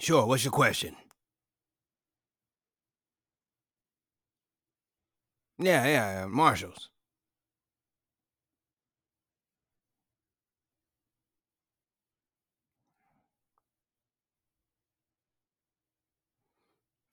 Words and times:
Sure, 0.00 0.26
what's 0.26 0.44
your 0.44 0.50
question? 0.52 0.96
Yeah, 5.58 5.84
yeah, 5.86 6.20
yeah, 6.22 6.26
Marshalls. 6.26 6.88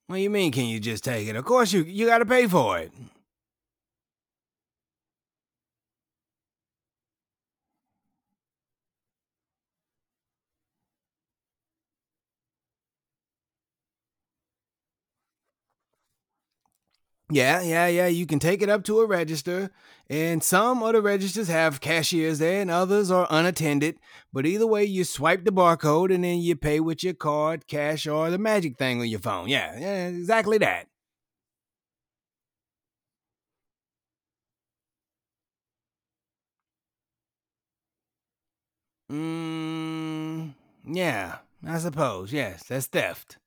What 0.08 0.16
do 0.17 0.22
you 0.22 0.30
mean, 0.30 0.52
can 0.54 0.66
you 0.66 0.80
just 0.80 1.04
take 1.04 1.27
it? 1.27 1.35
Of 1.35 1.44
course 1.45 1.73
you 1.73 1.84
you 1.84 2.05
gotta 2.05 2.26
pay 2.26 2.48
for 2.48 2.80
it. 2.80 2.91
Yeah, 17.30 17.62
yeah, 17.62 17.88
yeah. 17.88 18.08
You 18.08 18.26
can 18.26 18.40
take 18.40 18.62
it 18.62 18.70
up 18.70 18.84
to 18.86 18.99
a 19.02 19.05
register, 19.05 19.70
and 20.09 20.41
some 20.41 20.81
of 20.81 20.94
the 20.94 21.02
registers 21.02 21.50
have 21.50 21.81
cashiers 21.81 22.40
there, 22.40 22.62
and 22.62 22.72
others 22.72 23.12
are 23.12 23.27
unattended. 23.30 24.00
But 24.31 24.45
either 24.45 24.66
way, 24.66 24.86
you 24.86 25.03
swipe 25.03 25.44
the 25.44 25.52
barcode, 25.52 26.13
and 26.13 26.23
then 26.23 26.40
you 26.40 26.55
pay 26.55 26.80
with 26.80 27.03
your 27.03 27.13
card, 27.13 27.67
cash, 27.67 28.08
or 28.08 28.30
the 28.30 28.38
magic 28.38 28.77
thing 28.77 29.02
on 29.02 29.08
your 29.09 29.20
phone. 29.20 29.50
Yeah, 29.50 29.77
yeah, 29.77 30.08
exactly 30.08 30.58
that. 30.59 30.88
Mm, 39.11 40.53
yeah, 40.86 41.39
I 41.66 41.78
suppose. 41.80 42.31
Yes, 42.33 42.64
that's 42.64 42.88
theft. 42.88 43.38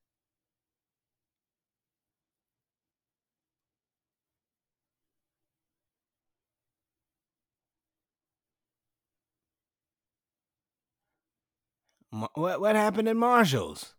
What 12.11 12.61
what 12.61 12.77
happened 12.77 13.09
at 13.09 13.17
Marshalls? 13.17 13.95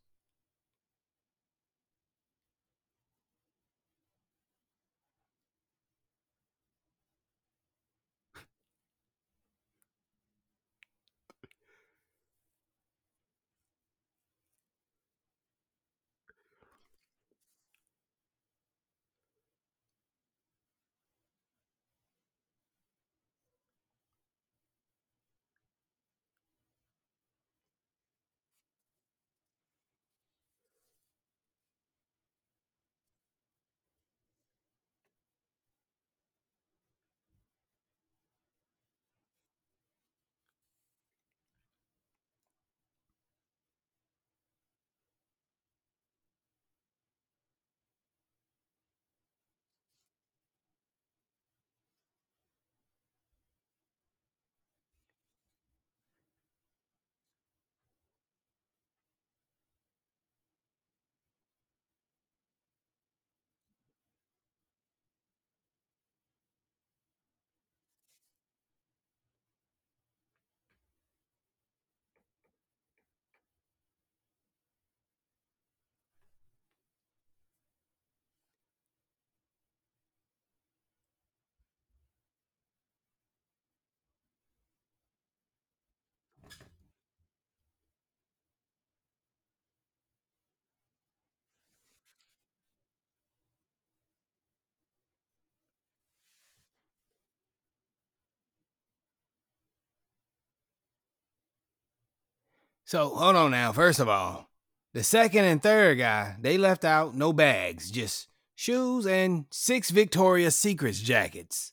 So 102.92 103.08
hold 103.08 103.38
on 103.38 103.52
now. 103.52 103.72
First 103.72 104.02
of 104.02 104.10
all, 104.10 104.50
the 104.94 105.02
second 105.02 105.46
and 105.46 105.64
third 105.64 105.98
guy 105.98 106.36
they 106.42 106.58
left 106.58 106.84
out 106.84 107.16
no 107.16 107.32
bags, 107.32 107.90
just 107.90 108.28
shoes 108.54 109.08
and 109.08 109.46
six 109.50 109.92
Victoria's 109.92 110.58
Secrets 110.58 111.00
jackets. 111.00 111.72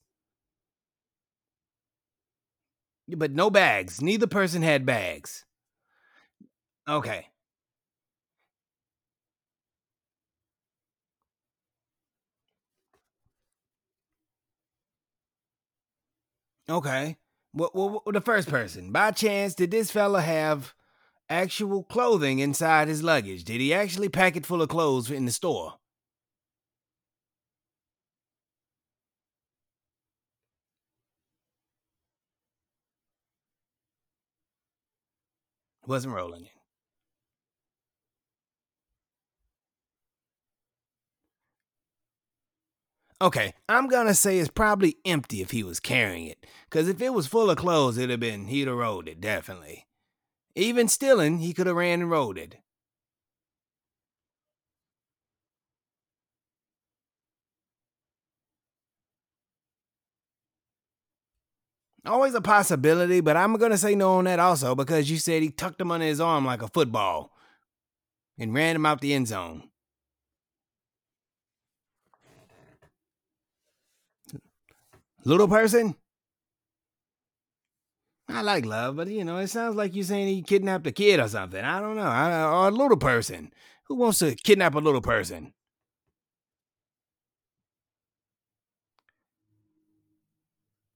But 3.08 3.32
no 3.32 3.50
bags. 3.50 4.00
Neither 4.00 4.28
person 4.28 4.62
had 4.62 4.86
bags. 4.86 5.44
Okay. 6.88 7.26
Okay. 16.70 17.16
Well, 17.52 17.70
well, 17.74 18.02
the 18.06 18.20
first 18.20 18.48
person. 18.48 18.92
By 18.92 19.10
chance, 19.10 19.56
did 19.56 19.72
this 19.72 19.90
fella 19.90 20.20
have 20.20 20.74
actual 21.28 21.82
clothing 21.84 22.38
inside 22.38 22.88
his 22.88 23.02
luggage? 23.02 23.44
Did 23.44 23.60
he 23.60 23.72
actually 23.74 24.08
pack 24.08 24.36
it 24.36 24.46
full 24.46 24.62
of 24.62 24.68
clothes 24.68 25.10
in 25.10 25.24
the 25.24 25.32
store? 25.32 25.74
Wasn't 35.86 36.14
rolling 36.14 36.44
it. 36.44 36.52
Okay, 43.20 43.52
I'm 43.68 43.88
gonna 43.88 44.14
say 44.14 44.38
it's 44.38 44.48
probably 44.48 44.96
empty 45.04 45.42
if 45.42 45.50
he 45.50 45.64
was 45.64 45.80
carrying 45.80 46.26
it. 46.26 46.46
Cause 46.70 46.86
if 46.86 47.02
it 47.02 47.12
was 47.12 47.26
full 47.26 47.50
of 47.50 47.58
clothes, 47.58 47.98
it'd 47.98 48.10
have 48.10 48.20
been 48.20 48.46
he'd 48.46 48.68
have 48.68 48.76
rolled 48.76 49.08
it, 49.08 49.20
definitely. 49.20 49.88
Even 50.54 50.88
stealing, 50.88 51.38
he 51.38 51.53
could 51.53 51.66
have 51.66 51.76
ran 51.76 52.00
and 52.00 52.10
rolled 52.10 52.38
it. 52.38 52.56
Always 62.08 62.34
a 62.34 62.40
possibility, 62.40 63.20
but 63.20 63.37
I'm 63.37 63.55
gonna 63.56 63.76
say 63.76 63.94
no 63.94 64.14
on 64.14 64.25
that 64.25 64.38
also 64.38 64.75
because 64.75 65.11
you 65.11 65.19
said 65.19 65.43
he 65.43 65.50
tucked 65.50 65.81
him 65.81 65.90
under 65.90 66.06
his 66.06 66.20
arm 66.20 66.46
like 66.46 66.62
a 66.62 66.69
football 66.69 67.32
and 68.38 68.55
ran 68.55 68.76
him 68.76 68.87
out 68.87 69.00
the 69.00 69.12
end 69.12 69.28
zone. 69.28 69.69
Little 75.25 75.49
person? 75.49 75.96
I 78.38 78.43
like 78.43 78.64
love, 78.64 78.94
but 78.94 79.08
you 79.08 79.25
know, 79.25 79.38
it 79.38 79.49
sounds 79.49 79.75
like 79.75 79.96
you're 79.96 80.05
saying 80.05 80.29
he 80.29 80.43
kidnapped 80.43 80.87
a 80.87 80.93
kid 80.93 81.19
or 81.19 81.26
something. 81.26 81.64
I 81.64 81.81
don't 81.81 81.96
know. 81.96 82.02
I, 82.02 82.44
or 82.44 82.69
a 82.69 82.70
little 82.70 82.96
person. 82.96 83.52
Who 83.87 83.96
wants 83.96 84.20
to 84.20 84.37
kidnap 84.37 84.76
a 84.76 84.79
little 84.79 85.00
person? 85.00 85.52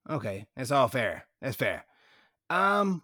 Okay, 0.09 0.47
that's 0.56 0.71
all 0.71 0.87
fair. 0.87 1.27
That's 1.41 1.56
fair. 1.56 1.85
Um, 2.49 3.03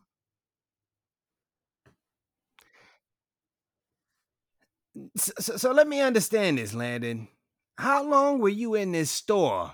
so, 5.16 5.32
so, 5.40 5.56
so 5.56 5.72
let 5.72 5.88
me 5.88 6.00
understand 6.00 6.58
this, 6.58 6.74
Landon. 6.74 7.26
How 7.76 8.04
long 8.08 8.38
were 8.38 8.48
you 8.48 8.74
in 8.76 8.92
this 8.92 9.10
store 9.10 9.72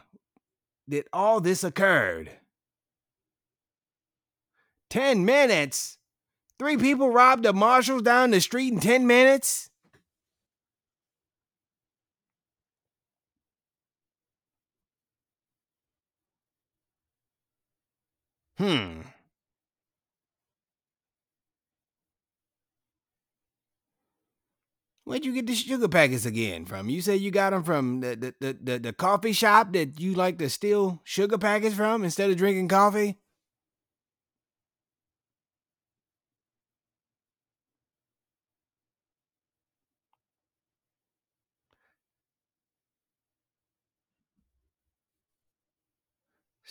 that 0.88 1.06
all 1.12 1.40
this 1.43 1.64
occurred? 1.64 2.31
10 4.94 5.25
minutes? 5.25 5.99
Three 6.56 6.76
people 6.76 7.11
robbed 7.11 7.44
a 7.46 7.52
marshal 7.52 7.99
down 7.99 8.31
the 8.31 8.41
street 8.41 8.73
in 8.73 8.79
10 8.79 9.08
minutes? 9.08 9.69
Hmm. 18.56 19.00
Where'd 25.02 25.25
you 25.25 25.35
get 25.35 25.49
the 25.49 25.56
sugar 25.56 25.88
packets 25.88 26.25
again 26.25 26.67
from? 26.67 26.88
You 26.88 27.00
said 27.00 27.19
you 27.19 27.32
got 27.32 27.50
them 27.50 27.64
from 27.64 27.99
the, 27.99 28.32
the, 28.41 28.56
the, 28.62 28.79
the, 28.79 28.93
coffee 28.93 29.32
shop 29.32 29.73
that 29.73 29.99
you 29.99 30.14
like 30.14 30.38
to 30.38 30.49
steal 30.49 31.00
sugar 31.02 31.37
packets 31.37 31.75
from 31.75 32.05
instead 32.05 32.31
of 32.31 32.37
drinking 32.37 32.69
coffee? 32.69 33.19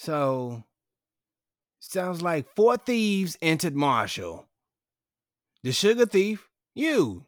So, 0.03 0.65
sounds 1.79 2.21
like 2.21 2.53
four 2.57 2.75
thieves 2.75 3.38
entered 3.41 3.73
Marshall. 3.73 4.50
The 5.63 5.71
sugar 5.71 6.05
thief, 6.05 6.50
you. 6.75 7.23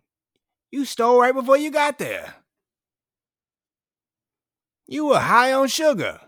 You 0.74 0.83
stole 0.83 1.22
right 1.22 1.33
before 1.33 1.56
you 1.56 1.72
got 1.72 2.00
there. 2.00 2.36
You 4.88 5.06
were 5.06 5.19
high 5.19 5.54
on 5.54 5.69
sugar. 5.69 6.19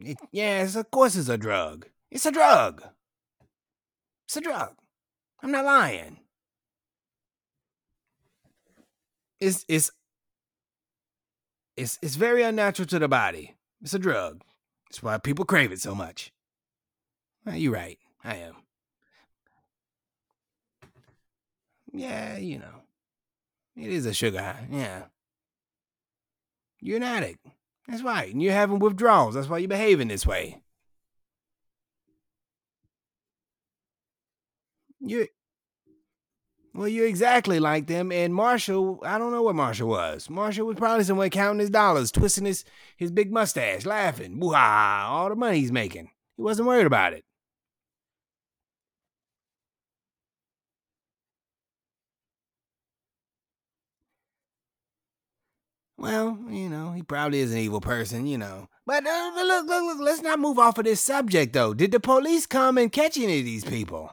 It, 0.00 0.18
yes, 0.32 0.74
of 0.74 0.90
course 0.90 1.14
it's 1.14 1.28
a 1.28 1.38
drug. 1.38 1.86
It's 2.10 2.26
a 2.26 2.32
drug. 2.32 2.82
It's 4.26 4.36
a 4.36 4.40
drug. 4.40 4.74
I'm 5.44 5.52
not 5.52 5.64
lying. 5.64 6.18
It's 9.40 9.64
it's 9.68 9.92
it's 11.78 11.98
it's 12.02 12.16
very 12.16 12.42
unnatural 12.42 12.86
to 12.88 12.98
the 12.98 13.08
body. 13.08 13.54
It's 13.82 13.94
a 13.94 13.98
drug. 13.98 14.42
That's 14.88 15.02
why 15.02 15.18
people 15.18 15.44
crave 15.44 15.72
it 15.72 15.80
so 15.80 15.94
much. 15.94 16.32
Well, 17.44 17.56
you're 17.56 17.72
right. 17.72 17.98
I 18.24 18.36
am. 18.36 18.56
Yeah, 21.92 22.36
you 22.36 22.58
know. 22.58 22.82
It 23.76 23.90
is 23.90 24.06
a 24.06 24.12
sugar 24.12 24.40
high. 24.40 24.66
Yeah. 24.70 25.04
You're 26.80 26.96
an 26.96 27.04
addict. 27.04 27.46
That's 27.86 28.02
right. 28.02 28.32
And 28.32 28.42
you're 28.42 28.52
having 28.52 28.80
withdrawals. 28.80 29.34
That's 29.34 29.48
why 29.48 29.58
you're 29.58 29.68
behaving 29.68 30.08
this 30.08 30.26
way. 30.26 30.60
You're 35.00 35.28
well, 36.78 36.86
you're 36.86 37.08
exactly 37.08 37.58
like 37.58 37.88
them. 37.88 38.12
And 38.12 38.32
Marshall, 38.32 39.00
I 39.02 39.18
don't 39.18 39.32
know 39.32 39.42
what 39.42 39.56
Marshall 39.56 39.88
was. 39.88 40.30
Marshall 40.30 40.64
was 40.64 40.76
probably 40.76 41.02
somewhere 41.02 41.28
counting 41.28 41.58
his 41.58 41.70
dollars, 41.70 42.12
twisting 42.12 42.44
his, 42.44 42.64
his 42.96 43.10
big 43.10 43.32
mustache, 43.32 43.84
laughing, 43.84 44.38
boo 44.38 44.54
all 44.54 45.28
the 45.28 45.34
money 45.34 45.58
he's 45.58 45.72
making. 45.72 46.10
He 46.36 46.42
wasn't 46.42 46.68
worried 46.68 46.86
about 46.86 47.14
it. 47.14 47.24
Well, 55.96 56.38
you 56.48 56.68
know, 56.68 56.92
he 56.92 57.02
probably 57.02 57.40
is 57.40 57.50
an 57.50 57.58
evil 57.58 57.80
person, 57.80 58.28
you 58.28 58.38
know. 58.38 58.68
But 58.86 59.04
uh, 59.04 59.32
look, 59.34 59.66
look, 59.66 59.84
look, 59.84 59.98
let's 59.98 60.22
not 60.22 60.38
move 60.38 60.60
off 60.60 60.78
of 60.78 60.84
this 60.84 61.00
subject, 61.00 61.52
though. 61.54 61.74
Did 61.74 61.90
the 61.90 61.98
police 61.98 62.46
come 62.46 62.78
and 62.78 62.92
catch 62.92 63.18
any 63.18 63.40
of 63.40 63.44
these 63.44 63.64
people? 63.64 64.12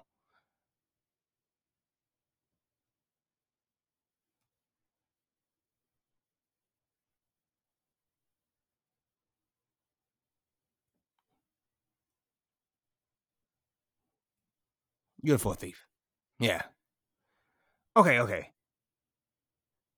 You're 15.26 15.38
a 15.38 15.40
fourth 15.40 15.62
thief. 15.62 15.88
Yeah. 16.40 16.62
Okay, 17.98 18.20
okay. 18.20 18.52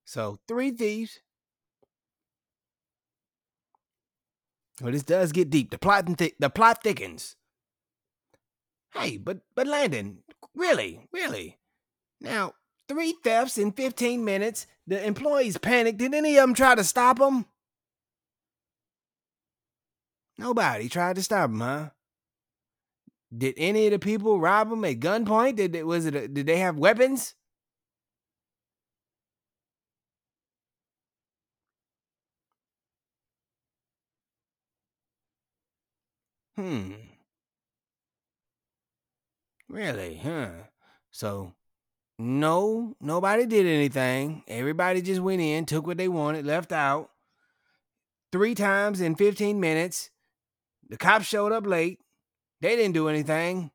So 0.06 0.40
three 0.48 0.72
thieves. 0.72 1.20
Well, 4.82 4.94
this 4.94 5.04
does 5.04 5.34
get 5.34 5.50
deep. 5.50 5.70
The 5.72 5.78
plot 5.78 6.18
th- 6.18 6.36
the 6.40 6.50
plot 6.50 6.82
thickens. 6.82 7.36
Hey, 8.94 9.18
but 9.18 9.40
but 9.54 9.68
Landon, 9.68 10.24
really, 10.56 11.10
really. 11.12 11.60
Now, 12.22 12.54
three 12.88 13.14
thefts 13.22 13.58
in 13.58 13.74
15 13.74 14.24
minutes. 14.24 14.66
The 14.88 15.06
employees 15.06 15.58
panicked. 15.58 15.98
Did 15.98 16.14
any 16.14 16.38
of 16.38 16.44
them 16.44 16.54
try 16.54 16.74
to 16.74 16.86
stop 16.86 17.20
them? 17.20 17.48
Nobody 20.38 20.88
tried 20.88 21.18
to 21.18 21.24
stop 21.24 21.50
them, 21.50 21.60
huh? 21.60 21.90
Did 23.36 23.56
any 23.58 23.86
of 23.88 23.92
the 23.92 24.00
people 24.00 24.40
rob 24.40 24.70
them 24.70 24.86
at 24.86 25.00
gunpoint? 25.00 25.58
Did 25.58 25.76
it 25.76 25.86
was 25.86 26.06
it? 26.06 26.16
A, 26.16 26.28
did 26.28 26.46
they 26.46 26.58
have 26.58 26.78
weapons? 26.78 27.36
Hmm. 36.56 36.94
Really? 39.70 40.18
Huh. 40.24 40.50
So, 41.12 41.54
no, 42.18 42.96
nobody 43.00 43.46
did 43.46 43.66
anything. 43.68 44.44
Everybody 44.48 45.02
just 45.02 45.22
went 45.22 45.42
in, 45.42 45.66
took 45.66 45.86
what 45.86 45.98
they 45.98 46.08
wanted, 46.08 46.46
left 46.46 46.72
out. 46.72 47.12
Three 48.32 48.56
times 48.56 49.02
in 49.02 49.16
15 49.16 49.60
minutes. 49.60 50.10
The 50.90 50.98
cops 50.98 51.26
showed 51.26 51.52
up 51.52 51.68
late. 51.68 52.00
They 52.62 52.76
didn't 52.76 52.94
do 52.94 53.08
anything. 53.08 53.72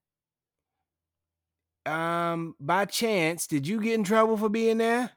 Um, 1.87 2.55
by 2.61 2.85
chance, 2.85 3.47
did 3.47 3.67
you 3.67 3.81
get 3.81 3.95
in 3.95 4.05
trouble 4.05 4.37
for 4.37 4.49
being 4.49 4.79
there? 4.79 5.11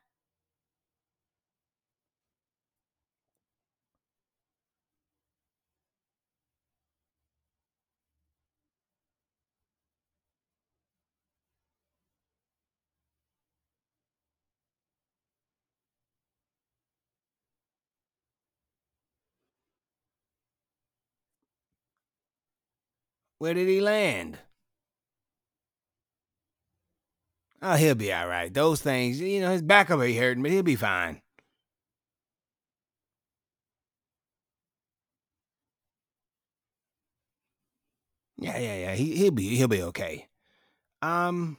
Where 23.46 23.54
did 23.54 23.68
he 23.68 23.80
land? 23.80 24.40
Oh, 27.62 27.76
he'll 27.76 27.94
be 27.94 28.12
all 28.12 28.28
right. 28.28 28.52
Those 28.52 28.82
things, 28.82 29.22
you 29.22 29.40
know, 29.40 29.52
his 29.52 29.62
back 29.62 29.90
will 29.90 30.00
be 30.00 30.18
hurting, 30.18 30.42
but 30.42 30.50
he'll 30.50 30.64
be 30.64 30.76
fine. 30.76 31.22
Yeah, 38.38 38.58
yeah, 38.58 38.78
yeah. 38.78 38.96
He 38.96 39.16
he'll 39.16 39.32
be 39.32 39.56
he'll 39.56 39.68
be 39.68 39.84
okay. 39.84 40.28
Um. 41.02 41.58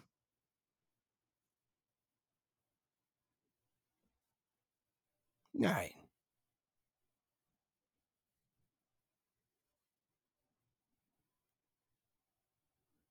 All 5.61 5.67
right. 5.67 5.96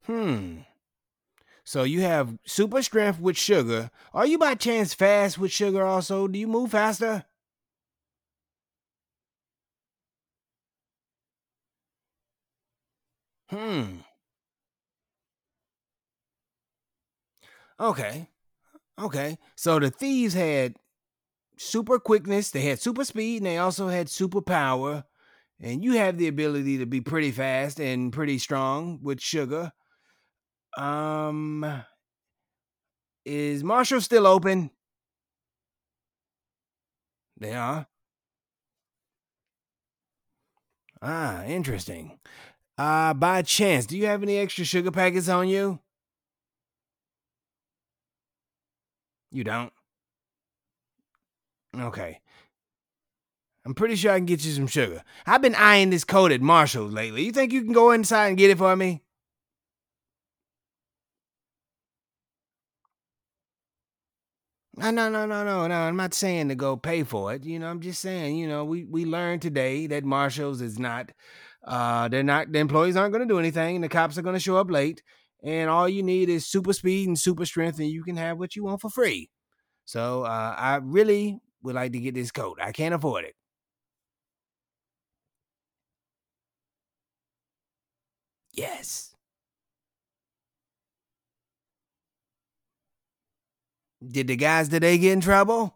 Hmm. 0.08 0.62
So 1.66 1.84
you 1.84 2.00
have 2.02 2.38
super 2.46 2.82
strength 2.82 3.20
with 3.20 3.36
sugar. 3.38 3.92
Are 4.14 4.26
you 4.26 4.38
by 4.38 4.56
chance 4.56 4.94
fast 4.94 5.38
with 5.38 5.52
sugar 5.52 5.84
also? 5.86 6.28
Do 6.28 6.40
you 6.40 6.48
move 6.48 6.72
faster? 6.72 7.26
Hmm. 13.50 14.02
Okay. 17.80 18.30
Okay. 19.00 19.38
So 19.56 19.80
the 19.80 19.92
thieves 19.92 20.34
had 20.36 20.76
super 21.58 22.00
quickness, 22.00 22.52
they 22.52 22.62
had 22.64 22.82
super 22.82 23.06
speed, 23.06 23.38
and 23.40 23.48
they 23.48 23.58
also 23.58 23.88
had 23.90 24.10
super 24.10 24.42
power. 24.42 25.06
And 25.62 25.84
you 25.84 25.94
have 25.94 26.18
the 26.18 26.28
ability 26.28 26.80
to 26.80 26.88
be 26.88 27.02
pretty 27.02 27.32
fast 27.32 27.80
and 27.80 28.14
pretty 28.14 28.40
strong 28.40 29.00
with 29.04 29.22
sugar. 29.22 29.74
Um 30.78 31.84
is 33.26 33.64
Marshall 33.64 34.02
still 34.02 34.28
open? 34.28 34.70
They 37.38 37.54
are. 37.54 37.88
Ah, 41.02 41.44
interesting. 41.46 42.20
Uh, 42.78 43.14
by 43.14 43.42
chance, 43.42 43.86
do 43.86 43.98
you 43.98 44.06
have 44.06 44.24
any 44.24 44.38
extra 44.38 44.66
sugar 44.66 44.92
packets 44.92 45.30
on 45.30 45.48
you? 45.48 45.80
You 49.32 49.44
don't? 49.44 49.74
Okay. 51.78 52.22
I'm 53.66 53.74
pretty 53.74 53.96
sure 53.96 54.12
I 54.12 54.18
can 54.18 54.26
get 54.26 54.46
you 54.46 54.52
some 54.52 54.68
sugar. 54.68 55.04
I've 55.26 55.42
been 55.42 55.56
eyeing 55.56 55.90
this 55.90 56.04
coat 56.04 56.32
at 56.32 56.42
Marshall's 56.42 56.94
lately. 56.94 57.24
You 57.24 57.32
think 57.32 57.52
you 57.52 57.64
can 57.64 57.74
go 57.74 57.92
inside 57.92 58.28
and 58.28 58.38
get 58.38 58.52
it 58.52 58.58
for 58.58 58.76
me? 58.76 59.02
No, 64.78 64.92
no, 64.92 65.10
no, 65.10 65.26
no, 65.26 65.44
no. 65.68 65.74
I'm 65.74 65.96
not 65.96 66.14
saying 66.14 66.50
to 66.50 66.56
go 66.56 66.76
pay 66.76 67.04
for 67.04 67.34
it. 67.34 67.46
You 67.46 67.60
know, 67.60 67.68
I'm 67.68 67.80
just 67.80 68.02
saying, 68.02 68.36
you 68.38 68.48
know, 68.48 68.66
we, 68.66 68.84
we 68.84 69.06
learned 69.06 69.42
today 69.42 69.88
that 69.88 70.04
Marshall's 70.04 70.62
is 70.62 70.78
not, 70.78 71.12
uh, 71.64 72.10
they're 72.10 72.24
not, 72.24 72.52
the 72.52 72.60
employees 72.60 72.98
aren't 72.98 73.14
going 73.14 73.26
to 73.26 73.34
do 73.34 73.40
anything 73.40 73.76
and 73.76 73.84
the 73.84 73.90
cops 73.90 74.18
are 74.18 74.22
going 74.22 74.36
to 74.36 74.40
show 74.40 74.58
up 74.58 74.70
late. 74.70 75.02
And 75.44 75.70
all 75.70 75.88
you 75.88 76.04
need 76.04 76.30
is 76.30 76.46
super 76.46 76.74
speed 76.74 77.08
and 77.08 77.18
super 77.18 77.46
strength 77.46 77.80
and 77.80 77.90
you 77.90 78.04
can 78.04 78.18
have 78.18 78.38
what 78.38 78.56
you 78.56 78.66
want 78.66 78.82
for 78.82 78.90
free. 78.90 79.30
So 79.86 80.24
uh, 80.24 80.56
I 80.58 80.78
really 80.84 81.40
would 81.64 81.76
like 81.76 81.94
to 81.94 82.00
get 82.00 82.16
this 82.16 82.32
coat. 82.32 82.60
I 82.62 82.72
can't 82.74 82.96
afford 82.96 83.26
it. 83.26 83.36
Yes. 88.54 89.15
Did 94.12 94.28
the 94.28 94.36
guys 94.36 94.70
today 94.70 94.98
get 94.98 95.14
in 95.14 95.22
trouble? 95.22 95.76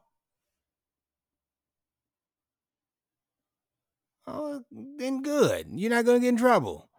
Oh, 4.28 4.62
then 4.72 5.24
good. 5.24 5.68
You're 5.72 5.90
not 5.90 6.06
gonna 6.06 6.20
get 6.20 6.30
in 6.30 6.38
trouble. 6.38 6.90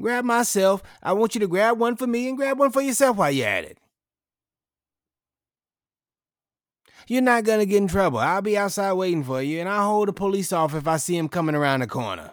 Grab 0.00 0.24
myself. 0.24 0.82
I 1.02 1.12
want 1.12 1.34
you 1.34 1.40
to 1.40 1.48
grab 1.48 1.78
one 1.78 1.96
for 1.96 2.06
me 2.06 2.28
and 2.28 2.36
grab 2.36 2.58
one 2.58 2.72
for 2.72 2.82
yourself 2.82 3.16
while 3.16 3.30
you're 3.30 3.46
at 3.46 3.64
it. 3.64 3.78
You're 7.06 7.22
not 7.22 7.44
gonna 7.44 7.66
get 7.66 7.78
in 7.78 7.88
trouble. 7.88 8.18
I'll 8.18 8.42
be 8.42 8.58
outside 8.58 8.92
waiting 8.94 9.24
for 9.24 9.42
you, 9.42 9.60
and 9.60 9.68
I'll 9.68 9.88
hold 9.88 10.08
the 10.08 10.12
police 10.12 10.52
off 10.52 10.74
if 10.74 10.88
I 10.88 10.96
see 10.96 11.16
him 11.16 11.28
coming 11.28 11.54
around 11.54 11.80
the 11.80 11.86
corner. 11.86 12.32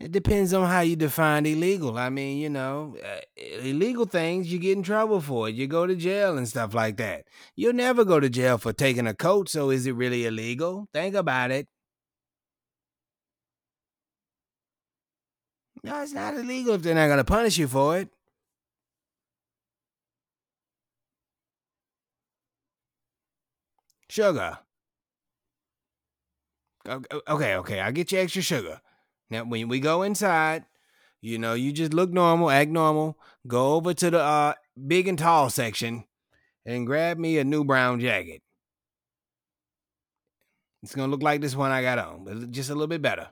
It 0.00 0.12
depends 0.12 0.52
on 0.52 0.68
how 0.68 0.80
you 0.80 0.96
define 0.96 1.46
illegal. 1.46 1.96
I 1.96 2.10
mean, 2.10 2.38
you 2.38 2.50
know, 2.50 2.96
uh, 3.02 3.20
illegal 3.36 4.04
things 4.04 4.52
you 4.52 4.58
get 4.58 4.76
in 4.76 4.82
trouble 4.82 5.20
for. 5.20 5.48
You 5.48 5.66
go 5.66 5.86
to 5.86 5.94
jail 5.96 6.36
and 6.36 6.48
stuff 6.48 6.74
like 6.74 6.96
that. 6.98 7.24
You'll 7.56 7.72
never 7.72 8.04
go 8.04 8.20
to 8.20 8.28
jail 8.28 8.58
for 8.58 8.72
taking 8.72 9.06
a 9.06 9.14
coat, 9.14 9.48
so 9.48 9.70
is 9.70 9.86
it 9.86 9.92
really 9.94 10.26
illegal? 10.26 10.88
Think 10.92 11.14
about 11.14 11.50
it. 11.52 11.68
No, 15.82 16.02
it's 16.02 16.12
not 16.12 16.34
illegal 16.34 16.74
if 16.74 16.82
they're 16.82 16.94
not 16.94 17.06
going 17.06 17.18
to 17.18 17.24
punish 17.24 17.58
you 17.58 17.68
for 17.68 17.98
it. 17.98 18.08
Sugar. 24.08 24.58
Okay, 26.86 27.56
okay, 27.56 27.80
I'll 27.80 27.92
get 27.92 28.12
you 28.12 28.18
extra 28.18 28.42
sugar. 28.42 28.80
Now, 29.30 29.44
when 29.44 29.68
we 29.68 29.80
go 29.80 30.02
inside, 30.02 30.64
you 31.20 31.38
know, 31.38 31.54
you 31.54 31.72
just 31.72 31.94
look 31.94 32.10
normal, 32.10 32.50
act 32.50 32.70
normal. 32.70 33.18
Go 33.46 33.74
over 33.74 33.94
to 33.94 34.10
the 34.10 34.20
uh, 34.20 34.54
big 34.86 35.08
and 35.08 35.18
tall 35.18 35.50
section 35.50 36.04
and 36.66 36.86
grab 36.86 37.18
me 37.18 37.38
a 37.38 37.44
new 37.44 37.64
brown 37.64 38.00
jacket. 38.00 38.42
It's 40.82 40.94
gonna 40.94 41.10
look 41.10 41.22
like 41.22 41.40
this 41.40 41.56
one 41.56 41.70
I 41.70 41.80
got 41.80 41.98
on, 41.98 42.24
but 42.24 42.50
just 42.50 42.68
a 42.68 42.74
little 42.74 42.88
bit 42.88 43.00
better. 43.00 43.28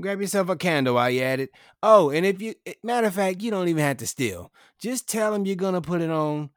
Grab 0.00 0.20
yourself 0.20 0.48
a 0.48 0.56
candle 0.56 0.94
while 0.94 1.10
you're 1.10 1.26
at 1.26 1.40
it. 1.40 1.50
Oh, 1.82 2.10
and 2.10 2.24
if 2.24 2.40
you, 2.40 2.54
eh, 2.66 2.74
matter 2.82 3.08
of 3.08 3.14
fact, 3.14 3.42
you 3.42 3.50
don't 3.50 3.68
even 3.68 3.82
have 3.82 3.96
to 3.98 4.06
steal. 4.06 4.52
Just 4.78 5.08
tell 5.08 5.32
them 5.32 5.46
you're 5.46 5.56
gonna 5.56 5.80
put 5.80 6.00
it 6.00 6.10
on 6.10 6.50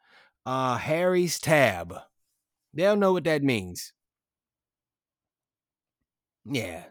uh, 0.46 0.78
Harry's 0.78 1.40
tab. 1.40 1.96
They'll 2.74 2.96
know 2.96 3.14
what 3.14 3.24
that 3.24 3.44
means. 3.44 3.92
Yeah, 6.46 6.84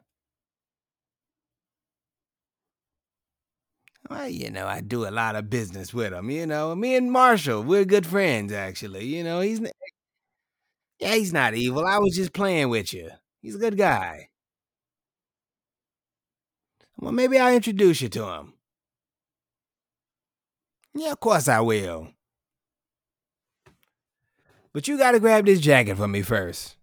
Well, 4.11 4.29
you 4.29 4.51
know, 4.51 4.67
I 4.67 4.81
do 4.81 5.07
a 5.07 5.11
lot 5.11 5.37
of 5.37 5.51
business 5.51 5.93
with 5.93 6.13
him. 6.13 6.31
You 6.31 6.47
know, 6.47 6.75
me 6.75 6.95
and 6.97 7.11
Marshall, 7.11 7.63
we're 7.63 7.85
good 7.85 8.07
friends, 8.07 8.53
actually. 8.53 9.05
You 9.07 9.25
know, 9.25 9.41
he's 9.41 9.61
yeah, 10.99 11.15
he's 11.15 11.33
not 11.33 11.55
evil. 11.55 11.85
I 11.87 11.99
was 11.99 12.15
just 12.17 12.33
playing 12.33 12.69
with 12.71 12.93
you. 12.93 13.11
He's 13.43 13.55
a 13.55 13.59
good 13.59 13.77
guy. 13.77 14.29
Well, 16.99 17.13
maybe 17.13 17.39
I'll 17.39 17.55
introduce 17.55 18.03
you 18.03 18.11
to 18.11 18.27
him. 18.33 18.53
Yeah, 20.95 21.13
of 21.13 21.21
course 21.21 21.47
I 21.49 21.61
will. 21.61 22.09
But 24.73 24.89
you 24.89 24.99
got 24.99 25.13
to 25.13 25.21
grab 25.21 25.47
this 25.47 25.61
jacket 25.61 25.97
for 25.97 26.09
me 26.09 26.23
first, 26.23 26.77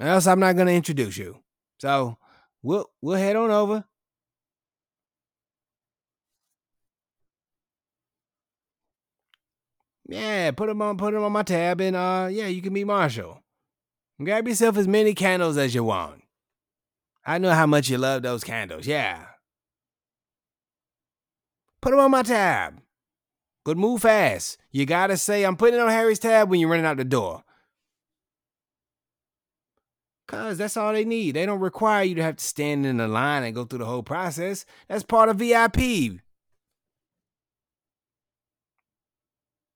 or 0.00 0.08
else 0.08 0.26
I'm 0.28 0.40
not 0.40 0.56
gonna 0.56 0.72
introduce 0.72 1.18
you. 1.18 1.42
So 1.80 2.18
we'll 2.62 2.90
we'll 3.02 3.18
head 3.18 3.36
on 3.36 3.50
over. 3.52 3.84
Yeah, 10.08 10.50
put 10.52 10.68
them 10.68 10.80
on 10.80 10.96
put 10.96 11.14
on 11.14 11.32
my 11.32 11.42
tab 11.42 11.80
and 11.80 11.94
uh 11.94 12.28
yeah, 12.30 12.46
you 12.46 12.62
can 12.62 12.72
meet 12.72 12.84
Marshall. 12.84 13.42
Grab 14.22 14.48
yourself 14.48 14.76
as 14.76 14.88
many 14.88 15.14
candles 15.14 15.56
as 15.56 15.74
you 15.74 15.84
want. 15.84 16.22
I 17.24 17.38
know 17.38 17.52
how 17.52 17.66
much 17.66 17.90
you 17.90 17.98
love 17.98 18.22
those 18.22 18.42
candles, 18.42 18.86
yeah. 18.86 19.26
Put 21.82 21.90
them 21.90 22.00
on 22.00 22.10
my 22.10 22.22
tab. 22.22 22.80
But 23.64 23.76
move 23.76 24.02
fast. 24.02 24.56
You 24.72 24.86
gotta 24.86 25.18
say 25.18 25.44
I'm 25.44 25.56
putting 25.56 25.78
it 25.78 25.82
on 25.82 25.90
Harry's 25.90 26.18
tab 26.18 26.48
when 26.48 26.58
you're 26.58 26.70
running 26.70 26.86
out 26.86 26.96
the 26.96 27.04
door. 27.04 27.44
Cause 30.26 30.58
that's 30.58 30.76
all 30.76 30.92
they 30.92 31.04
need. 31.04 31.36
They 31.36 31.46
don't 31.46 31.60
require 31.60 32.04
you 32.04 32.14
to 32.16 32.22
have 32.22 32.36
to 32.36 32.44
stand 32.44 32.84
in 32.84 32.96
the 32.96 33.08
line 33.08 33.44
and 33.44 33.54
go 33.54 33.64
through 33.64 33.78
the 33.80 33.86
whole 33.86 34.02
process. 34.02 34.64
That's 34.88 35.02
part 35.02 35.28
of 35.28 35.36
VIP. 35.36 36.20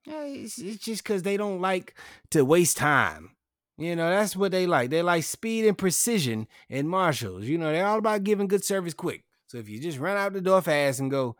It's, 0.06 0.58
it's 0.58 0.82
just 0.82 1.02
because 1.02 1.22
they 1.22 1.36
don't 1.36 1.60
like 1.60 1.94
to 2.30 2.44
waste 2.44 2.76
time. 2.76 3.30
You 3.78 3.96
know, 3.96 4.10
that's 4.10 4.36
what 4.36 4.52
they 4.52 4.66
like. 4.66 4.90
They 4.90 5.02
like 5.02 5.24
speed 5.24 5.66
and 5.66 5.76
precision 5.76 6.46
and 6.68 6.88
Marshalls. 6.88 7.46
You 7.46 7.58
know, 7.58 7.72
they're 7.72 7.86
all 7.86 7.98
about 7.98 8.24
giving 8.24 8.46
good 8.48 8.64
service 8.64 8.94
quick. 8.94 9.24
So 9.46 9.58
if 9.58 9.68
you 9.68 9.80
just 9.80 9.98
run 9.98 10.16
out 10.16 10.32
the 10.32 10.40
door 10.40 10.62
fast 10.62 11.00
and 11.00 11.10
go, 11.10 11.36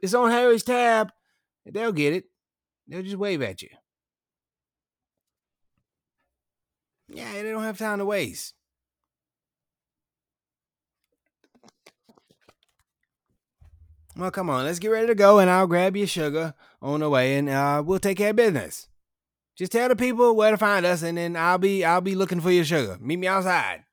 it's 0.00 0.14
on 0.14 0.30
Harry's 0.30 0.62
tab, 0.62 1.12
they'll 1.66 1.92
get 1.92 2.14
it. 2.14 2.24
They'll 2.88 3.02
just 3.02 3.16
wave 3.16 3.42
at 3.42 3.62
you. 3.62 3.68
Yeah, 7.08 7.32
they 7.32 7.42
don't 7.42 7.62
have 7.62 7.78
time 7.78 7.98
to 7.98 8.04
waste. 8.04 8.54
Well, 14.16 14.30
come 14.30 14.50
on, 14.50 14.64
let's 14.64 14.78
get 14.78 14.88
ready 14.88 15.06
to 15.06 15.14
go, 15.14 15.38
and 15.38 15.48
I'll 15.48 15.66
grab 15.66 15.96
your 15.96 16.06
sugar 16.06 16.54
on 16.82 17.00
the 17.00 17.08
way, 17.08 17.36
and 17.36 17.48
uh, 17.48 17.82
we'll 17.84 17.98
take 17.98 18.18
care 18.18 18.30
of 18.30 18.36
business. 18.36 18.88
Just 19.56 19.72
tell 19.72 19.88
the 19.88 19.96
people 19.96 20.34
where 20.34 20.50
to 20.50 20.56
find 20.56 20.84
us, 20.84 21.02
and 21.02 21.16
then 21.16 21.36
I'll 21.36 21.58
be 21.58 21.84
I'll 21.84 22.00
be 22.00 22.14
looking 22.14 22.40
for 22.40 22.50
your 22.50 22.64
sugar. 22.64 22.98
Meet 23.00 23.18
me 23.18 23.26
outside. 23.26 23.84